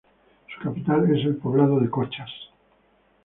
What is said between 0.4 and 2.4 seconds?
Su capital es el poblado de Cochas.